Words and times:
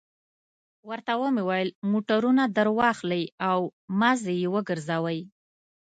ورته 0.89 1.11
مې 1.35 1.41
وویل: 1.45 1.69
موټرونه 1.91 2.43
درسره 2.57 2.77
واخلئ 2.79 3.23
او 3.49 3.59
مازې 3.99 4.33
یې 4.41 4.47
وګرځوئ. 4.55 5.19